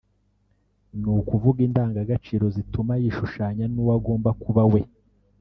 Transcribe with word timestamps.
ni 0.99 1.07
ukuvuga 1.17 1.59
indangagaciro 1.67 2.45
zituma 2.55 2.93
yishushanya 3.01 3.65
n’uwo 3.73 3.91
agomba 3.97 4.29
kuba 4.43 4.63
we 4.71 4.81